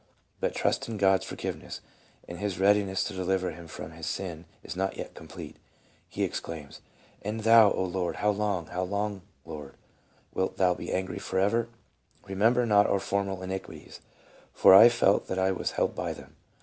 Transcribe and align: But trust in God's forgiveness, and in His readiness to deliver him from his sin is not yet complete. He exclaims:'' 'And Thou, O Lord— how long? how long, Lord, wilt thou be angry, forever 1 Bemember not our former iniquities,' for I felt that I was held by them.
But 0.39 0.55
trust 0.55 0.89
in 0.89 0.97
God's 0.97 1.25
forgiveness, 1.25 1.79
and 2.27 2.37
in 2.37 2.41
His 2.43 2.57
readiness 2.57 3.03
to 3.03 3.13
deliver 3.13 3.51
him 3.51 3.67
from 3.67 3.91
his 3.91 4.07
sin 4.07 4.45
is 4.63 4.75
not 4.75 4.97
yet 4.97 5.13
complete. 5.13 5.57
He 6.09 6.23
exclaims:'' 6.23 6.81
'And 7.23 7.41
Thou, 7.41 7.71
O 7.73 7.83
Lord— 7.83 8.15
how 8.15 8.31
long? 8.31 8.65
how 8.65 8.81
long, 8.81 9.21
Lord, 9.45 9.75
wilt 10.33 10.57
thou 10.57 10.73
be 10.73 10.91
angry, 10.91 11.19
forever 11.19 11.69
1 12.23 12.35
Bemember 12.35 12.67
not 12.67 12.87
our 12.87 12.99
former 12.99 13.43
iniquities,' 13.43 13.99
for 14.55 14.73
I 14.73 14.89
felt 14.89 15.27
that 15.27 15.37
I 15.37 15.51
was 15.51 15.73
held 15.73 15.93
by 15.93 16.13
them. 16.13 16.35